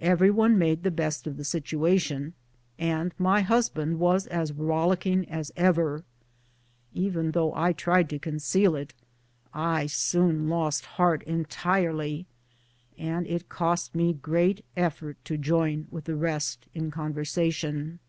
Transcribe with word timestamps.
Every 0.00 0.28
one 0.32 0.58
made 0.58 0.82
the 0.82 0.90
best 0.90 1.24
of 1.28 1.36
the 1.36 1.44
situation, 1.44 2.32
and 2.80 3.14
my 3.16 3.42
husband 3.42 4.00
was 4.00 4.26
as 4.26 4.50
rollick 4.50 5.06
ing 5.06 5.24
as 5.28 5.52
ever. 5.56 6.02
Though 6.92 7.54
I 7.54 7.72
tried 7.72 8.10
to 8.10 8.18
conceal 8.18 8.74
it, 8.74 8.92
I 9.54 9.86
soon 9.86 10.48
lost 10.48 10.84
heart 10.84 11.22
entirely, 11.22 12.26
and 12.98 13.24
it 13.28 13.48
cost 13.48 13.94
me 13.94 14.14
great 14.14 14.64
effort 14.76 15.16
to 15.26 15.38
join 15.38 15.86
with 15.92 16.06
the 16.06 16.16
rest 16.16 16.66
in 16.74 16.90
conversation. 16.90 18.00